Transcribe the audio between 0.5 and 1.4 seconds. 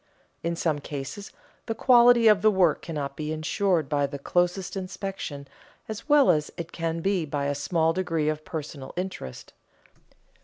some cases